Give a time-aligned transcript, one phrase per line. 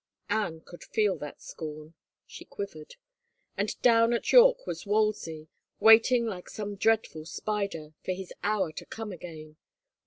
[0.31, 1.93] Anne could feel that scorn.
[2.25, 2.95] She quivered.
[3.55, 5.47] And down at York was Wolsey,
[5.79, 9.57] waiting like some dreadful spider, for his hour to come again.